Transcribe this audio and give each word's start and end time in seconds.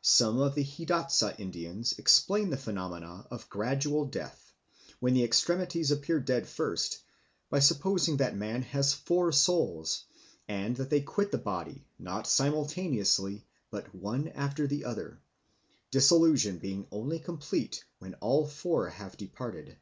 Some 0.00 0.40
of 0.40 0.56
the 0.56 0.64
Hidatsa 0.64 1.38
Indians 1.38 1.96
explain 1.96 2.50
the 2.50 2.56
phenomena 2.56 3.28
of 3.30 3.48
gradual 3.48 4.04
death, 4.06 4.52
when 4.98 5.14
the 5.14 5.22
extremities 5.22 5.92
appear 5.92 6.18
dead 6.18 6.48
first, 6.48 6.98
by 7.48 7.60
supposing 7.60 8.16
that 8.16 8.34
man 8.34 8.62
has 8.62 8.92
four 8.92 9.30
souls, 9.30 10.04
and 10.48 10.74
that 10.78 10.90
they 10.90 11.00
quit 11.00 11.30
the 11.30 11.38
body, 11.38 11.86
not 11.96 12.26
simultaneously, 12.26 13.46
but 13.70 13.94
one 13.94 14.26
after 14.30 14.66
the 14.66 14.84
other, 14.84 15.20
dissolution 15.92 16.58
being 16.58 16.88
only 16.90 17.20
complete 17.20 17.84
when 18.00 18.14
all 18.14 18.48
four 18.48 18.88
have 18.88 19.16
departed. 19.16 19.76